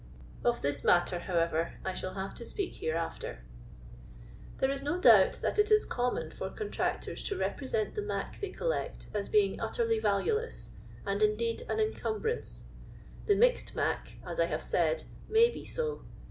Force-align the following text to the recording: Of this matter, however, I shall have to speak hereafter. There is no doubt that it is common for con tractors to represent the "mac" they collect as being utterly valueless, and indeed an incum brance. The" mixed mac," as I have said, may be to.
Of 0.43 0.63
this 0.63 0.83
matter, 0.83 1.19
however, 1.19 1.75
I 1.85 1.93
shall 1.93 2.15
have 2.15 2.33
to 2.33 2.43
speak 2.43 2.73
hereafter. 2.73 3.43
There 4.57 4.71
is 4.71 4.81
no 4.81 4.99
doubt 4.99 5.33
that 5.43 5.59
it 5.59 5.69
is 5.69 5.85
common 5.85 6.31
for 6.31 6.49
con 6.49 6.71
tractors 6.71 7.21
to 7.27 7.37
represent 7.37 7.93
the 7.93 8.01
"mac" 8.01 8.41
they 8.41 8.49
collect 8.49 9.09
as 9.13 9.29
being 9.29 9.59
utterly 9.59 9.99
valueless, 9.99 10.71
and 11.05 11.21
indeed 11.21 11.61
an 11.69 11.77
incum 11.77 12.19
brance. 12.19 12.63
The" 13.27 13.35
mixed 13.35 13.75
mac," 13.75 14.13
as 14.25 14.39
I 14.39 14.45
have 14.47 14.63
said, 14.63 15.03
may 15.29 15.51
be 15.51 15.67
to. 15.75 16.03